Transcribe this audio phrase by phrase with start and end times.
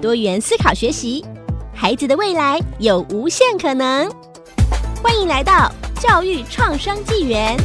[0.00, 1.24] 多元思考学习，
[1.74, 4.08] 孩子的未来有无限可能。
[5.02, 5.68] 欢迎来到
[6.00, 7.56] 教育创生纪元。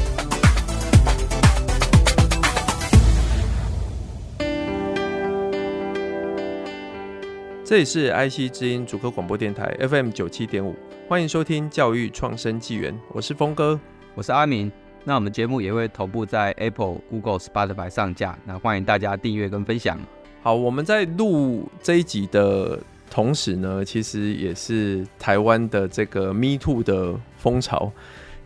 [7.63, 10.75] 这里是 IC 之音主科广播电台 FM 九七点五，
[11.07, 13.79] 欢迎收听教育创生纪元，我是峰哥，
[14.15, 14.71] 我是阿明。
[15.03, 19.99] 那我们节目也会同步在 Apple、Google、Spotify 上架，那欢迎大家订阅跟分享。
[20.43, 22.77] 好，我们在录这一集的
[23.09, 27.89] 同时呢，其实也是台湾的这个 Me Too 的风潮，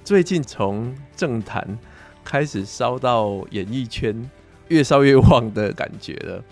[0.03, 1.80] 最近从政坛
[2.23, 4.30] 开始烧到演艺圈，
[4.68, 6.44] 越烧越旺的感觉了。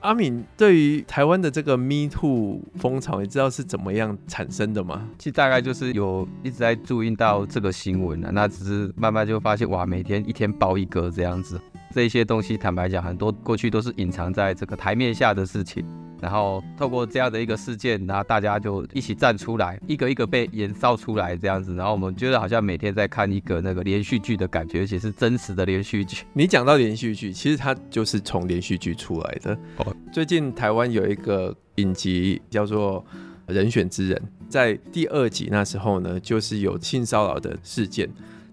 [0.00, 5.06] 阿敏，对于台湾的这个 Me Too 风潮，你知道是怎么样产生的吗？
[5.18, 11.60] 其实大概就是有一直在注意到这个新闻啊，那只是慢慢就发现哇，每天一天爆一个这样子，
[11.92, 15.84] 这些东西坦白讲，很多过去都是隐藏在这个台面下的事情。
[16.20, 21.74] 然后透过这样的一个事件，然后大家就一起站出来，一个一个被延烧出来这样子。
[21.74, 26.24] 然后我们觉得好像每天在看一个那个连续剧的感觉，而且是真实的连续剧。
[26.32, 29.58] 你讲到连续剧，其实它就是从连续剧出来的。
[29.78, 33.04] 哦，最近台湾有一个影集叫做
[33.52, 34.16] 《人选之人》，
[34.48, 38.08] 在第二集那时候呢，就是有性骚扰的事件。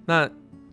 [0.08, 0.28] 那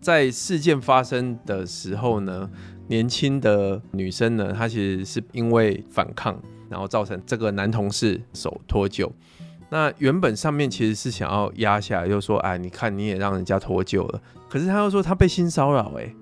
[0.07, 2.49] 在事件发生的时候呢，
[2.87, 6.41] 年轻的女生呢，她其实是因为反抗。
[6.69, 9.09] 然后造成这个男同事手脱臼，
[9.69, 16.13] 那原本上面其实是想要压下来，就说哎，你看你也让人家脱臼了，可是他又说他被性骚扰哎，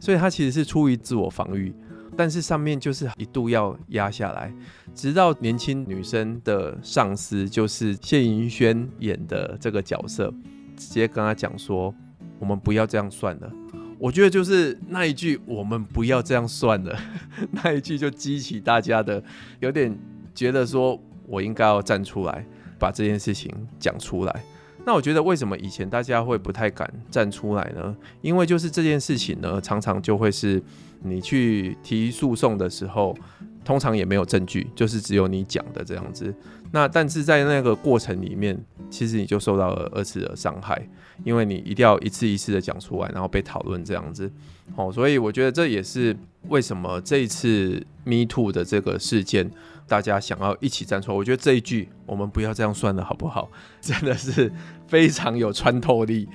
[0.00, 1.72] 所以他其实是出于自我防御，
[2.16, 4.52] 但是上面就是一度要压下来，
[4.92, 10.34] 直到年轻女生的上司就是谢盈萱演的这个角色，
[10.76, 11.94] 直接跟他讲说，
[12.42, 13.48] 我们不要这样算了。
[14.00, 16.98] 我觉得就是那一句“我们不要这样算了”，
[17.62, 19.22] 那一句就激起大家的
[19.60, 19.96] 有点
[20.34, 22.44] 觉得说，我应该要站出来
[22.80, 23.48] 把这件事情
[23.78, 24.44] 讲出来。
[24.84, 27.96] 那我觉得为什么以前大家会不太敢站出来呢？
[28.22, 30.60] 因为就是这件事情呢，常常就会是
[31.04, 33.16] 你去提诉讼的时候，
[33.64, 36.34] 通常也没有证据，就是只有你讲的这样子。
[36.70, 38.58] 那但是在那个过程里面，
[38.90, 40.88] 其实你就受到了二次的伤害。
[41.24, 44.28] 因为你一定要一次一次的讲出来，然后被讨论这样子，
[44.74, 46.16] 好，所以我觉得这也是
[46.48, 49.48] 为什么这一次 Me Too 的这个事件，
[49.86, 51.16] 大家想要一起站出来。
[51.16, 53.48] 我觉得这一句“我们不要这样算了，好不好？”
[53.80, 54.50] 真的是
[54.88, 56.28] 非常有穿透力。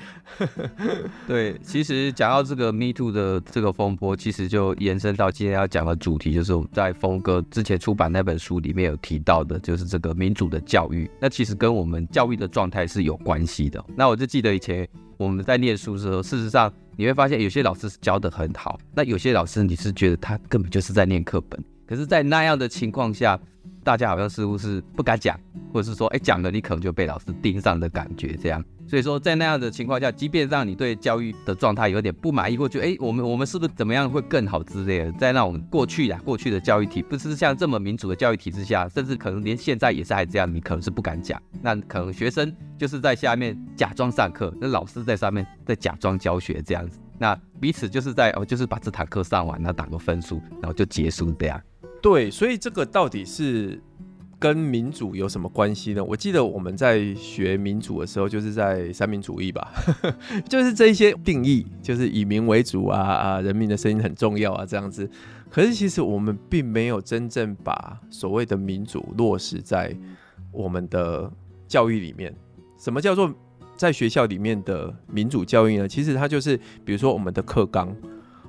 [1.27, 11.09] 对，其实讲到这个 Me Too 的这个风波，其实就延伸到今天要讲的主题，就是我们在风哥之前出版那本书里面有提到的，就是这个民主的教育。
[11.19, 13.83] 那其实跟我们教育的状态是有关系的。
[13.95, 21.63] 那我就记得以前我们在念书的时候，事实上你会发现有些老师是教得很好，那有些老师你是觉得他根本就是在念课本。
[21.85, 23.39] 可是，在那样的情况下，
[23.81, 25.39] 大家好像似乎是不敢讲，
[25.71, 28.61] 或者是说，哎，讲了你可能就被老师盯上的感觉，这样。
[28.87, 41.41] 所以说，在那样的情况下，即便让你对教育的状态有点不满意，或觉得，哎，我们我们是不是怎么样会更好之类的，在那种过去呀，过去的教育体，不是像这么民主的教育体制下，甚至可能连现在也是还这样，你可能是不敢讲。
[41.61, 51.61] 那可能学生就是在下面假装上课，那老师在上面在假装教学这样子，那彼此就是在哦，就是把这堂课上完，然后打个分数，然后就结束这样。
[52.01, 53.81] 对，所以这个到底是
[54.39, 56.03] 跟民主有什么关系呢？
[56.03, 59.71] 我记得我们在学民主的时候，就是在三民主义吧，
[60.47, 65.09] 就是这一些定义，就是以民为主啊啊，人民的声音很重要啊这样子。
[65.49, 69.95] 可是其实我们并没有真正把所谓的民主落实在
[70.51, 71.31] 我们的
[71.67, 72.35] 教育里面。
[72.77, 73.33] 什么叫做
[73.75, 75.87] 在学校里面的民主教育呢？
[75.87, 77.95] 其实它就是，比如说我们的课纲，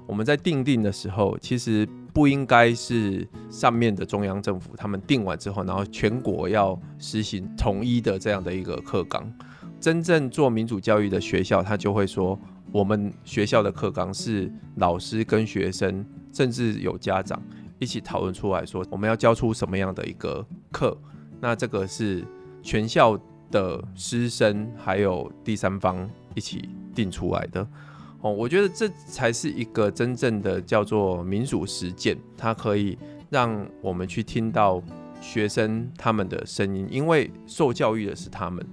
[0.07, 1.89] 我们在订定的时候，其实。
[2.19, 9.33] 不应该是上面的中央政府他们定完之后，然后全国要实行统一的这样的一个课纲。
[9.79, 12.37] 真正做民主教育的学校，他就会说，
[12.73, 17.41] 我们学校的课纲是老师跟学生，甚至有家长
[17.79, 20.99] 一起讨论出来说，我们要教出什么样的一个课。
[21.41, 22.27] 那这个是
[22.65, 23.17] 全校
[23.49, 27.65] 的师生还有第三方一起定出来的。
[28.21, 32.99] 哦，我觉得这才是一个真正的叫做民主实践，它可以
[33.31, 34.83] 让我们去听到
[35.21, 38.65] 学生他们的声音，因为受教育的是他们。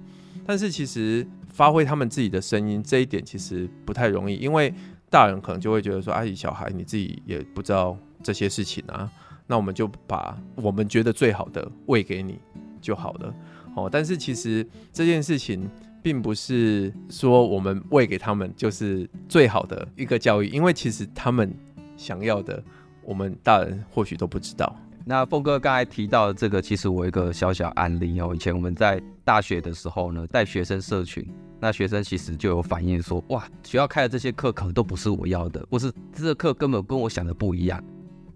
[0.44, 4.72] 但是其实发挥他们自己的声音这一点其实不太容易，因为
[5.08, 9.10] 大人可能就会觉得说：“阿姨，小孩你自己也不知道这些事情啊。”
[9.46, 12.40] 那我们就把我们觉得最好的喂给你
[12.80, 13.34] 就好了。
[13.76, 15.68] 哦，但是其实这件事情
[16.06, 21.52] 并不是说我们喂给他们就是最好的一个教育，因为其实他们
[21.96, 22.62] 想要的，
[23.02, 24.72] 我们大人或许都不知道。
[25.04, 28.30] 那峰哥刚才提到的这个，其实我有一个小小案例哦。
[28.32, 37.82] 以前我们在大学的时候呢，带学生社群，那学生其实就有反映说，哇，学校开的这些课可能都不是我要的，或是这个课根本跟我想的不一样。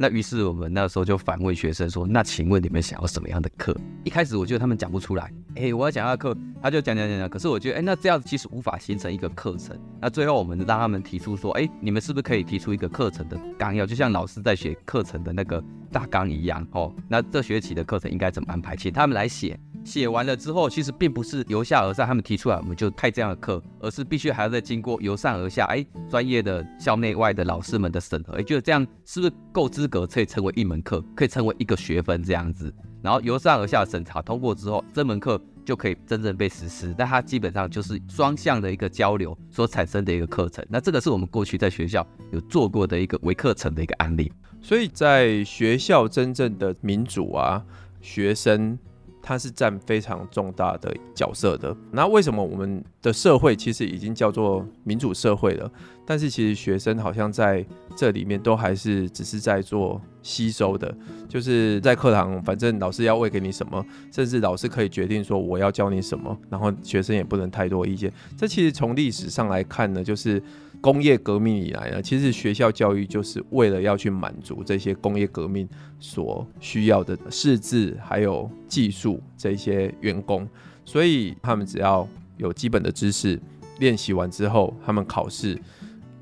[0.02, 3.76] 那于是我们那时候就反问学生说，那请问你们想要什么样的课？
[4.02, 7.28] 一开始我觉得他们讲不出来，哎、我要讲下课，他就讲讲讲讲。
[7.28, 9.78] 可是我觉得，哎、那这样子其实无法形成一个课程。
[10.00, 15.62] 那最后我们让他们提出说，哎、你们是不是可以提出一个课程的纲要，就像老师在写课程的那个
[15.92, 16.90] 大纲一样哦？
[17.06, 18.74] 那这学期的课程应该怎么安排？
[18.74, 19.60] 请他们来写。
[19.84, 32.72] 写完了之后，其实并不是由下而上，他们提出来我们就开这样的课，而是必须还要再经过由上而下，哎，专业的校内外的老师们的审核，哎，觉得这样是不是够资格可以成为一门课，可以成为一个学分这样子？
[33.02, 36.94] 然后由上而下审查通过之后，这门课就可以真正被实施。
[36.96, 40.64] 但它基本上就是双向的一个交流所产生的一个课程。
[40.68, 44.30] 那这个是我们过去在学校有做过的一个微课程的一个案例。
[44.60, 47.64] 所以在学校真正的民主啊，
[48.02, 48.78] 学生。
[49.22, 51.76] 它是占非常重大的角色的。
[51.90, 55.70] 那为什么我们的社会其实已经叫做民主社会了？
[56.04, 57.64] 但是其实学生好像在
[57.96, 60.92] 这里面都还是只是在做吸收的，
[61.28, 68.12] 就是在课堂，反正老师要喂给你什么，甚至老师可以决定说我要教你什么，然后学生也不能太多意见。
[68.36, 70.42] 这其实从历史上来看呢，就是。
[70.82, 75.68] 工业革命以来呢，其实学校教育就是为了要去满足这些工业革命
[75.98, 80.48] 所需要的识字还有技术这些员工，
[80.86, 82.08] 所以他们只要
[82.40, 83.40] 有基本的知识，
[83.78, 85.56] 练习完之后，他们考试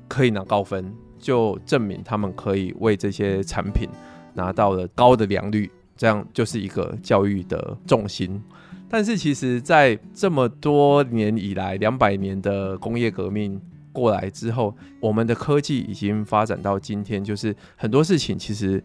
[0.07, 3.89] 可以拿高分，就证明他们可以为这些产品
[4.33, 8.41] 拿到了高的良率，这样就是一个教育的重心。
[8.89, 13.59] 但是其实，在这么多年以来，两百年的工业革命。
[13.91, 18.81] 过来之后，我们的科技已经发展到今天，就是很多事情其实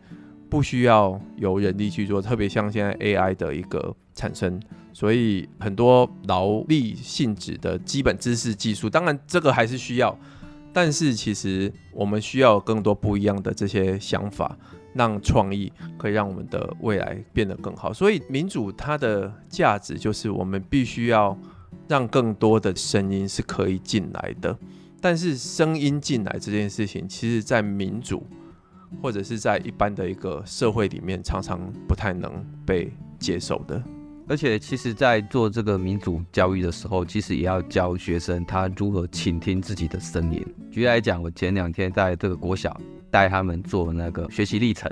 [0.55, 4.63] 不需要由人力去做，特别像现在 AI 的一个产生，
[4.93, 10.17] 所以很多劳力性质的基本知识技术，当然这个还是需要，
[10.73, 14.57] 但是其实我们需要更多不一样的这些想法，
[14.93, 17.93] 让创意可以让我们的未来变得更好。
[17.93, 21.37] 所以民主它的价值就是我们必须要
[21.89, 24.57] 让更多的声音是可以进来的。
[25.01, 28.25] 但是声音进来这件事情，其实，在民主
[29.03, 32.33] 或者是在一般的一个社会里面，常常不太能
[32.67, 33.83] 被接受的。
[34.27, 40.43] 而且，其实，在做这个民主教育的时候，其实也要教学生他如何倾听自己的声音。
[40.71, 42.75] 举例来讲，我前两天在这个国小
[43.11, 44.91] 带他们做那个学习历程，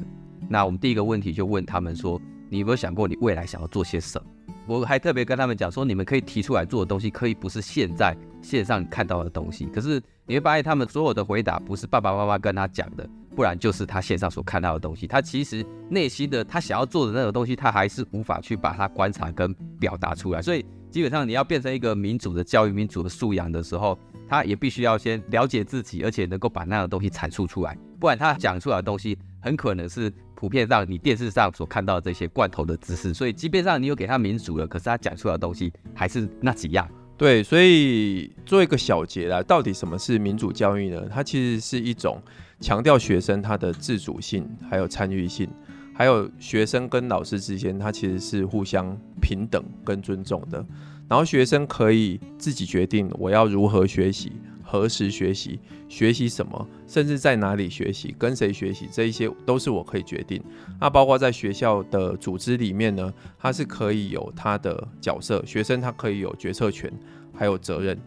[0.50, 2.20] 那我们第一个问题就问他们说
[2.50, 4.28] ：“你有没有想过你未来想要做些什么？”
[4.68, 9.64] 我还特别跟他们讲说，你们可以提出来做的东西，可以不是现在线上看到的东西。
[9.72, 15.06] 可是你会发现，他们所有的回答不是爸爸妈妈跟他讲的，不然就是他线上所看到的东西。
[15.06, 20.40] 他其实内心的他想要做的那个东西，他还是无法去把它观察跟表达出来。
[20.40, 23.98] 所以基本上你要变成一个民主的教育、民主的素养的时候，
[24.28, 30.12] 他也必须要先了解自己，而且能够把那个东西阐述出来，不然他讲出来的东西很可能是。
[30.34, 36.84] 普遍上，你电视上所看到的这些罐头的知识，所以即便上你有给他民主了，可是他讲出来的东西还是那几样。
[37.16, 41.06] 对，所以做一个小结啦，到底什么是民主教育呢？
[41.08, 42.20] 它其实是一种
[42.62, 45.48] 强调学生他的自主性，还有参与性，
[45.92, 50.64] 还有学生跟老师之间，他其实是互相平等跟尊重的。
[51.08, 54.32] 然后学生可以自己决定我要如何学习。
[54.64, 60.42] 何时学习，学习什么，甚至在哪里学习，跟谁学习，这一些都是我可以决定。
[60.80, 66.90] 那包括在学校的组织里面呢，他是可以有他的角色，学生他可以有决策权，
[67.34, 67.98] 还有责任。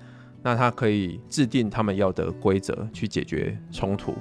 [0.42, 4.16] 那他可以制定他们要的规则去解决冲突。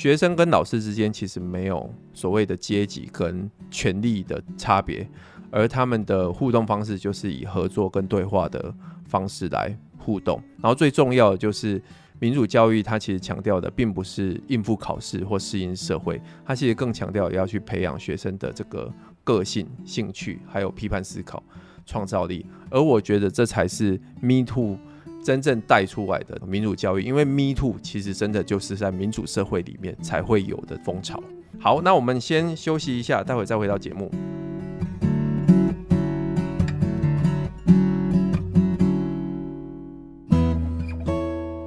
[0.00, 5.06] 学生跟老师之间其实没有所谓的阶级跟权力的差别，
[5.50, 9.76] 而他们的互动方式就是以合作跟对话的方式来。
[9.98, 11.80] 互动，然后最重要的就是
[12.18, 18.90] 民主教育，它其实强调的并不是应付考试或适应社会，它其实更强调要去培养学生的这个
[19.22, 21.42] 个性、兴趣，还有批判思考、
[21.84, 22.46] 创造力。
[22.70, 24.78] 而我觉得这才是 Me Too
[25.22, 31.22] 真正带出来的民主教育因为 me too 其实真的就是在民主社会里面才会有的风潮。
[31.58, 34.10] 好那我们先休息一下待会再回到节目。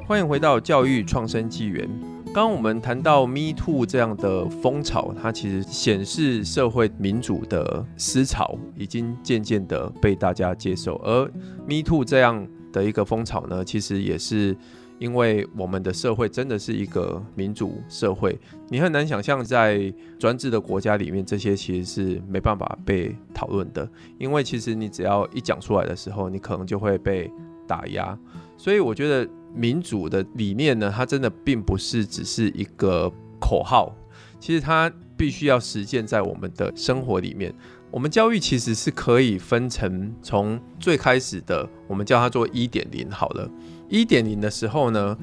[0.08, 1.90] 欢迎回到教育创生纪元。
[2.34, 11.26] 刚刚我们谈到 me too 这样的风潮它其实显示社会民主的思潮已经渐渐的被大家接受而
[11.68, 14.54] me too 这样的一个风潮呢，其实也是
[15.00, 18.38] 因为我们的社会真的是一个民主社会，
[18.68, 23.90] 你很难想象在专制的国家里面，这些其实是没办法被讨论的。
[24.18, 27.32] 因为其实你只要一讲出来的时候，你可能就会被
[27.66, 28.20] 打压。
[28.58, 29.30] 所以我觉得。
[29.56, 33.08] 民主的理念呢，它真的并不是只是一个
[33.40, 33.96] 口号，
[34.40, 37.54] 其实它必须要实践在我们的生活里面。
[37.94, 43.48] 我们教育其实是可以分成从最开始的，我们叫它做一点零好了。
[43.88, 45.16] 一点零的时候呢，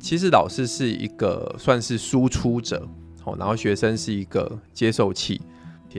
[0.00, 2.88] 其实老师是一个算是输出者，
[3.22, 5.38] 好，然后学生是一个接受器。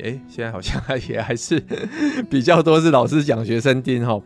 [0.01, 1.63] 诶，现在好像也还是
[2.28, 4.20] 比较多是老师讲，学生听哈。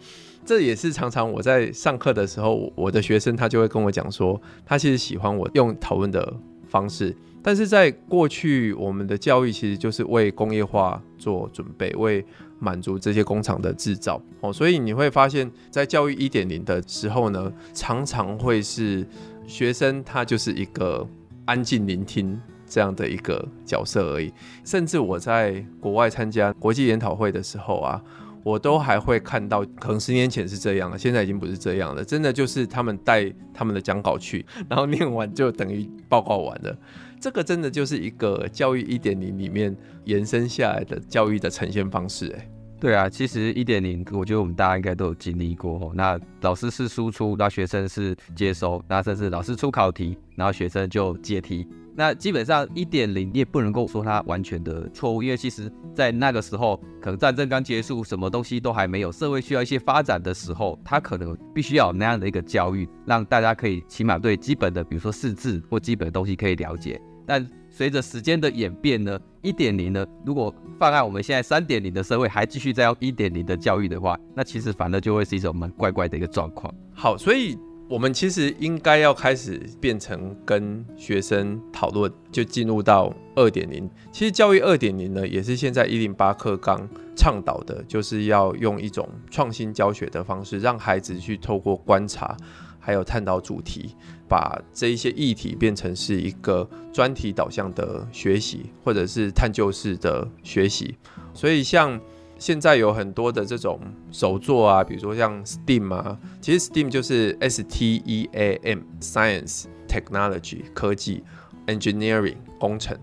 [0.45, 6.33] 这也是常常我在上课的时候，我的学生他就会跟我讲说，他其实喜欢我用讨论的
[6.73, 7.15] 方式。
[7.45, 12.25] 但是在过去，我们的教育其实就是为工业化做准备，为
[12.57, 14.19] 满足这些工厂的制造。
[14.41, 19.05] 哦，所以你会发现在教育一点零的时候呢，常常会是
[19.45, 21.07] 学生他就是一个
[21.45, 24.33] 安静聆听这样的一个角色而已。
[24.63, 28.01] 甚至我在国外参加国际研讨会的时候啊。
[28.43, 32.03] 我都还会看到，可能十年前是这样了，现在已经不是这样了。
[32.03, 36.77] 真的就是他们带他们的讲稿去， 然后念完就等于报告完了。
[37.19, 39.73] 这个真的就是一个教育一点零里面
[40.03, 42.27] 延伸下来的教育的呈现方式。
[42.37, 42.49] 哎，
[42.83, 45.93] 对啊，其实一点零，我觉得我们大家应该都有经历过。
[45.95, 51.65] 那老师是输出，那学生是接收，那甚至老师出考题，然后学生就解题。
[51.95, 66.99] 那基本上一点零，你也不能够说它完全的错误，因为其实，在那个时候，可能战争刚结束，什么东西都还没有，社会需要一些发展的时候，它可能必须要有那样的一个教育，让大家可以起码对基本的，比如说识字或基本的东西可以了解。
[67.25, 76.71] 但随着时间的演变呢，一点零呢，如果放在我们现在三点零的社会还继续在用一点零的教育的话，那其实反而就会是一种蛮怪怪的一个状况。
[76.93, 77.57] 好，所以。
[77.89, 83.87] 我们其实应该要开始变成跟学生讨论，就进入到二点零。
[84.11, 92.35] 其实教育二点零呢，也是现在一零八课纲倡导的，就是要用一种创新教学的方式，让孩子去透过观察，
[92.83, 93.95] 还有探讨主题，
[94.27, 100.95] 把这一些议题变成是一个专题导向的学习，或者是探究式的学习。
[101.33, 101.99] 所以像。
[102.39, 103.79] 现在有很多的这种
[104.11, 111.23] 手作啊，比如说像 STEAM 啊，其实 STEAM 就是 S T E A M，Science、Technology 科技、
[111.67, 112.97] Engineering 工程、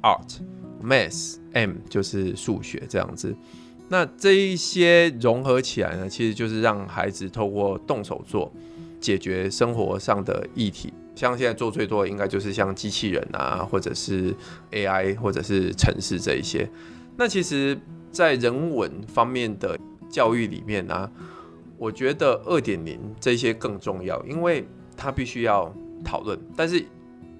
[0.00, 0.38] Art、
[0.82, 3.36] Math M 就是数学这样子。
[3.90, 8.50] 那这一些融合起来呢，其实就是让孩子透过动手做，
[9.00, 10.92] 解决生活上的议题。
[11.14, 14.34] 像现在做最多的应该就是像机器人啊，或者是
[14.72, 16.68] AI，或者是城市这一些。
[17.16, 17.78] 那其实。
[18.12, 21.10] 在人文方面的教育里面呢、
[21.76, 25.70] 我觉得二点零这些更重要，因为他必须要
[26.02, 26.38] 讨论。
[26.56, 26.82] 但是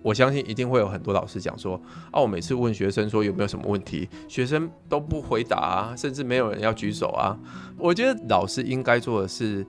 [0.02, 7.38] 我相信一定会有很多老师讲说，啊，我每次问学生说有没有什么问题，学生都不回答啊，甚至没有人要举手啊。
[7.78, 9.66] 我觉得老师应该做的是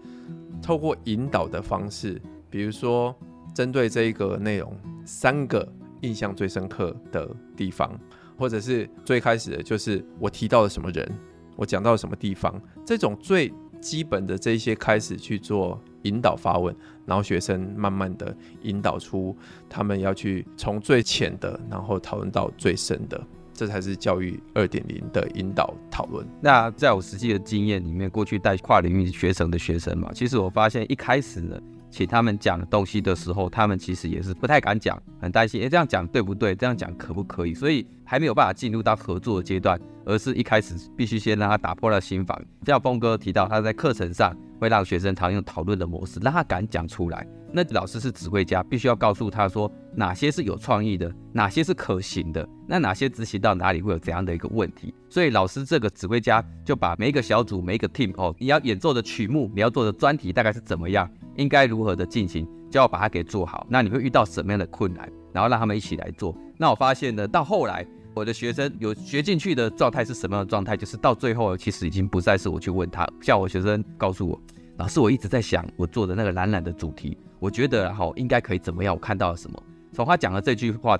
[0.68, 3.16] 透过引导的方式，比如说
[3.54, 5.66] 针对这一个内容，三个
[6.02, 7.98] 印象最深刻的地方。
[8.38, 11.10] 或者是最开始的就是我提到了什么人，
[11.56, 19.34] 我讲到了什么地方，这种最基本的这些开始去做引导发问，然后学生慢慢的引导出
[19.70, 23.26] 他们要去从最浅的，然后讨论到最深的，
[23.58, 26.26] 这才是教育二点零的引导讨论。
[26.40, 31.60] 那在我实际的经验里面，过去带跨领域学生的学生嘛，其实我发现一开始呢。
[31.90, 36.54] 请他们讲东西的时候，他们其实也是不太敢讲，很担心，诶，这样讲对不对？
[36.54, 37.54] 这样讲可不可以？
[37.54, 42.40] 所以还没有办法进入到合作的阶段，而是一开始必须先让他打破了心防。
[42.66, 47.26] 像峰哥提到，他在课程上会让学生常用讨论的模式，让他敢讲出来。
[47.58, 54.94] 那老师是指挥家，必须要告诉他说哪些是有创意的，哪些是可行的，那哪些执行到哪里会有怎样的一个问题。
[55.10, 61.10] 所以老师这个指挥家就把每一个小组、每一个 team 哦，你要演奏的曲目，你要做的专题大概是怎么样。
[61.38, 63.66] 应该如何的进行，就要把它给做好。
[63.68, 66.38] 那你会遇到什么样的困难，然后让他们一起来做。
[66.58, 67.84] 那我发现呢，到后来
[68.14, 70.78] 我的学生有学进去的状态是什么样的状态？
[70.78, 73.08] 就是到最后，其实已经不再是我去问他。
[73.20, 74.40] 像我学生告诉我，
[74.78, 78.94] 老师，我一直在想我做的那个懒懒的主题，我觉得然后应该可以怎么样？
[78.94, 79.62] 我看到了什么？
[79.94, 80.98] 从他讲了这句话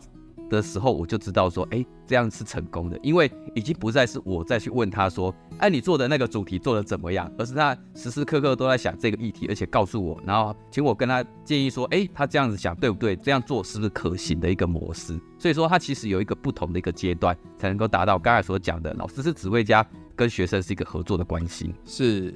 [0.50, 13.16] 的时候，我就知道说，哎、这样是成功的，因为已经不再是我再去问他说，哎、你做的那个主题做的怎么样，而是他时时刻刻都在想这个议题，而且告诉我，然后请我跟他建议说，哎、他这样子想对不对？
[13.18, 15.20] 这样做是不是可行的一个模式？
[15.38, 21.74] 所以说，他其实有一个不同的一个阶段，才能够达到刚才所讲的，老师是指挥家，跟学生是一个合作的关系。
[21.86, 22.34] 是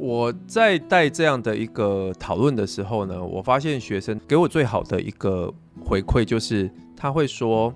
[0.00, 5.52] 我在带这样的一个讨论的时候呢，我发现学生给我最好的一个
[5.84, 6.70] 回馈就是。
[7.02, 7.72] 他会说：“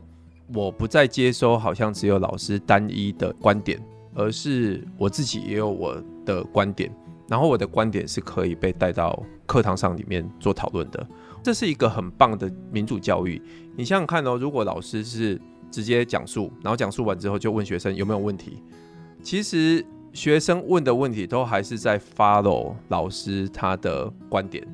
[0.53, 3.81] 我不再接收，好像只有老师单一的观点，
[4.13, 6.95] 而是我自己也有我的观点。
[7.27, 11.07] 然后我的观点是可以被带到课堂上里面做讨论的。
[11.43, 13.41] 这是一个很棒的民主教育。
[13.75, 15.41] 你想想看哦，如果老师是
[15.71, 18.63] 直接讲述，然后讲述完之后就问学生有没有问题，
[19.23, 19.83] 其实
[20.15, 24.67] 学生问的问题都还是在 follow 老师他的观点。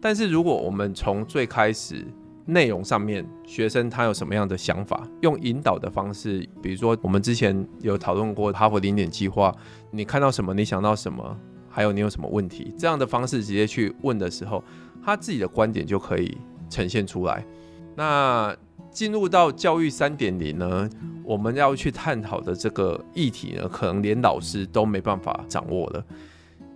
[0.00, 2.04] 但是如果我们从最开始，
[2.44, 5.06] 内容上面，学生他有什么样的想法？
[5.20, 9.54] 用引导的方式，比如说我们之前有讨论过哈佛零点计划，
[9.92, 10.52] 你看到什么？
[10.52, 11.38] 你想到什么？
[11.68, 12.74] 还有你有什么问题？
[12.76, 14.62] 这样的方式直接去问的时候，
[15.04, 16.36] 他自己的观点就可以
[16.68, 17.46] 呈现出来。
[17.94, 18.54] 那
[18.92, 20.88] 进入到教育三点零呢，
[21.24, 26.04] 我们要去探讨的这个议题呢，可能连老师都没办法掌握了。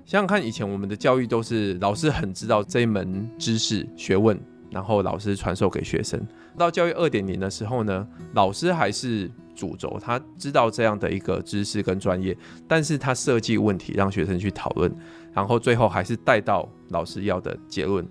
[0.05, 4.39] 想想看，以前我们的教育都是老师很知道这一门知识学问。
[4.69, 6.21] 然后老师传授给学生。
[6.59, 14.93] 到教育二点零的时候呢，老师还是主轴，他知道这样的一个知识跟专业，但是他设计问题让学生去讨论，
[15.33, 18.07] 然后最后还是带到老师要的结论。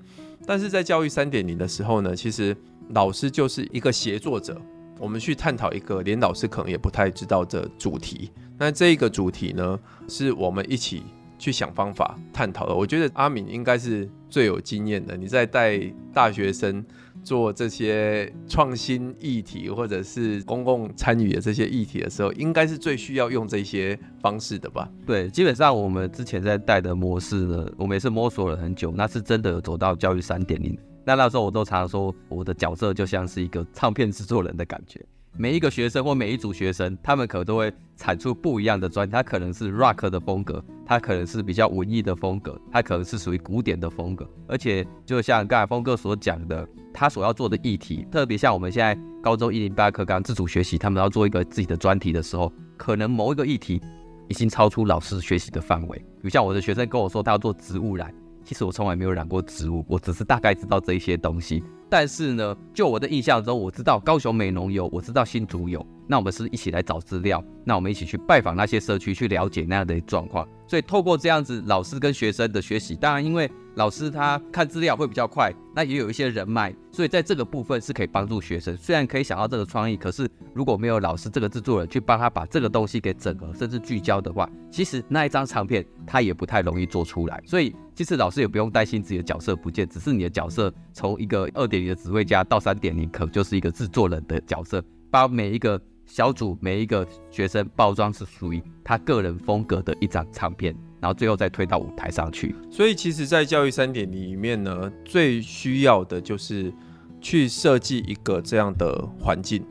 [0.48, 2.56] 但是在教育三点零的时候呢，其实
[2.90, 4.60] 老师就是一个协作者，
[5.00, 8.32] 我们去探讨一个连老师可能也不太知道的主题。
[8.58, 11.04] 那这个主题呢，是我们一起。
[11.38, 12.74] 去想方法探讨的。
[12.74, 15.18] 我觉得阿敏应该是最有经验的。
[15.18, 15.78] 你在带
[16.14, 16.84] 大学生
[17.26, 24.90] 做这些创新议题，或者是公共参与的这些议题的时候，应该是最需要用这些方式的吧？
[25.06, 30.76] 对，基本上我们之前在带的模式呢，我们也是摸索了很久，那是真的有走到教育三点零。
[31.06, 35.00] 那那时候我都常说，我的角色就像是一个唱片制作人的感觉。
[35.38, 39.12] 每一个学生或每一组学生，他们可能都会产出不一样的专辑。
[39.12, 44.26] 他可能是 rock 的风格，他可能是比较文艺的风格，他可能是属于古典的风格。
[44.48, 53.82] 而且，就像刚才峰哥所讲的，他所要做的议题，特别像我们现在高中一零八课纲自主学习，他们要做一个自己的专题的时候，可能某一个议题
[54.30, 55.98] 已经超出老师学习的范围。
[55.98, 58.12] 比如像我的学生跟我说，他要做植物染，
[58.46, 61.64] 其实我从来没有染过植物，我只是大概知道这一些东西。
[61.90, 65.86] 但是呢，就我的印象中，我知道高雄美浓有，我知道新竹有。
[66.08, 70.48] 那我们是一起来找资料，那我们一起去拜访那些社区，去了解那样的状况。
[70.68, 78.76] 所以透过这样子，老师跟学生的学习，当然因为老师他看资料会比较快，那也有一些人脉，所以在这个部分是可以帮助学生。
[78.78, 87.42] 虽然可以想到这个创意，可是如果没有老师这个制作人去帮他把这个东西给整合，甚至聚焦的话，其实那一张唱片他也不太容易做出来。
[87.46, 95.82] 所以其实老师也不用担心自己的角色不见，只是你的角色从一个二点零的指挥家到三点零，可就是一个制作人的角色，把每一个。
[96.08, 102.54] 小组每一个学生包装是属于他个人风格的一张唱片，然后最后再推到舞台上去。
[102.70, 106.72] 所以，其实，在教育三点里面呢，最需要的就是
[107.20, 109.66] 去设计一个这样的环境。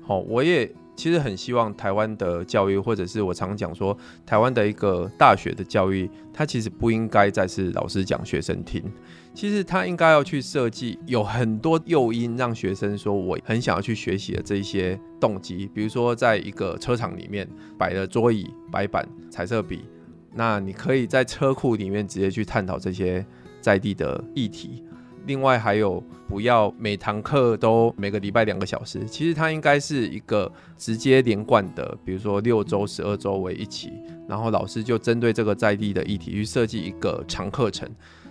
[0.00, 8.84] 好，我也其实很希望台湾的教育，或者是我常讲说，台湾的一个大学的教育，它其实不应该再是老师讲学生听。
[9.32, 15.70] 其实他应该要去设计有很多诱因，让学生说我很想要去学习的这一些动机。
[15.72, 19.86] 比如说，在一个车场里面摆了桌椅、白板、彩色笔，
[20.34, 23.24] 那你可以在车库里面直接去探讨这些
[23.62, 24.84] 在地的议题。
[25.26, 33.92] 另外还有，不要每堂课都每个礼拜两个小时，其实它应该是一个直接连贯的，比如说六周、十二周为一期，
[34.28, 37.88] 然后老师就针对这个在地的议题去设计一个长课程。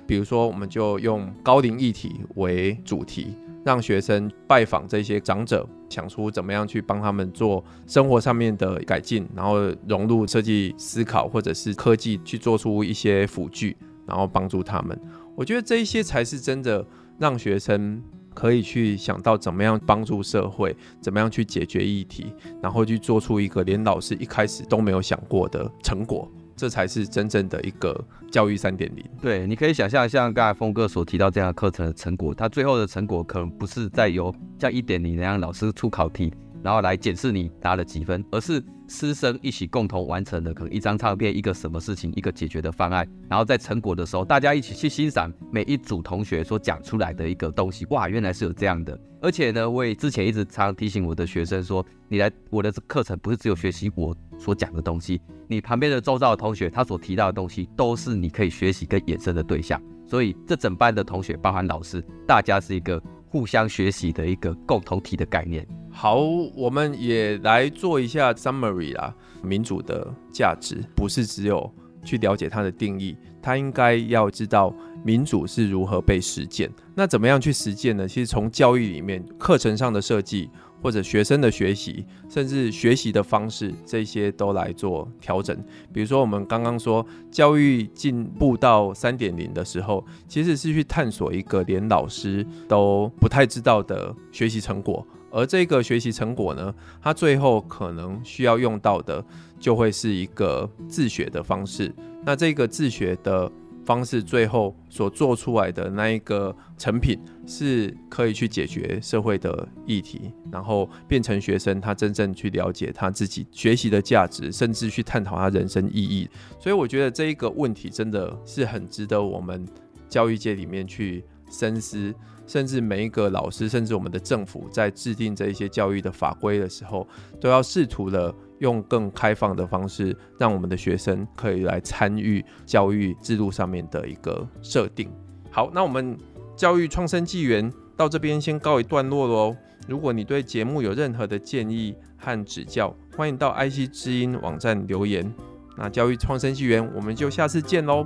[0.08, 15.00] 比如说，我们就用高龄议题为主题，让学生拜访这些长者，想出怎么样去帮他们做生活上面的改进，然后融入设计思考或者是科技去做出一些辅具，然后帮助他们。
[15.40, 16.86] 我觉得这一些才是真的
[17.18, 26.30] 让学生可以去想到怎么样帮助社会，怎么样去解决议题，然后去做出一个连老师一开始都没有想过的成果。
[26.58, 29.06] 这才是真正的一个教育三点零。
[29.22, 49.00] 对，你可以想象，像刚才峰哥所提到这样的课程的成果，它最后的成果可能不是在由像一点零那样老师出考题，然后来检视你答了几分，而是师生一起共同完成的，可能一张唱片，一个什么事情，一个解决的方案，然后在成果的时候，大家一起去欣赏每一组同学所讲出来的一个东西，哇，原来是有这样的。
[49.22, 59.82] 而且呢，我也之前一直常提醒我的学生说，你来我的课程不是只有学习我所讲的东西，你旁边的周遭的同学他所提到的东西，都是你可以学习跟衍生的对象。
[60.08, 65.68] 所以这整班的同学，包含老师，大家是一个互相学习的一个共同体的概念。
[66.02, 66.22] 好，
[66.56, 69.14] 我们也来做一下 summary 啦。
[69.44, 71.70] 民主的价值不是只有
[72.06, 76.72] 去了解它的定义，它应该要知道民主是如何被实践。
[76.96, 78.08] 那怎么样去实践呢？
[78.08, 80.50] 其实从教育里面课程上的设计，
[80.82, 85.56] 或者学生的学习，甚至学习的方式，这些都来做调整。
[85.94, 95.06] 比如说，我们刚刚说教育进步到三点零的时候，其实是去探索一个连老师都不太知道的学习成果。
[95.32, 99.24] 而这个学习成果呢，它最后可能需要用到的，
[99.60, 101.94] 就会是一个自学的方式。
[102.26, 103.52] 那这个自学的
[103.90, 116.30] 方式，最后所做出来的那一个成品，是可以去解决社会的议题，然后变成学生他真正去了解他自己学习的价值，甚至去探讨他人生意义。
[116.60, 119.68] 所以我觉得这一个问题真的是很值得我们
[120.08, 122.14] 教育界里面去深思。
[122.46, 127.08] 甚至每一个老师，甚至我们的政府，在制定这一些教育的法规的时候，
[127.40, 135.10] 都要试图的用更开放的方式，让我们的学生可以来参与教育制度上面的一个设定。
[135.52, 136.18] 好，那我们
[136.56, 139.56] 教育创生纪元到这边先告一段落喽。
[139.88, 145.34] 如果你对节目有任何的建议和指教，欢迎到 IC 之音网站留言。
[145.76, 148.06] 那教育创生纪元，我们就下次见喽，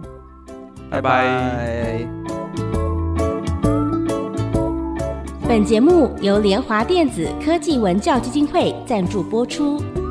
[0.89, 2.07] 拜拜。
[5.45, 10.02] 本节目由联华电子科技文教基金会赞助播出。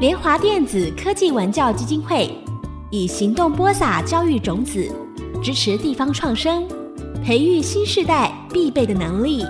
[0.00, 2.34] 联华电子科技文教基金会
[2.88, 4.90] 以行动播撒教育种子，
[5.42, 6.66] 支持地方创生，
[7.22, 9.44] 培育新时代必备的能力。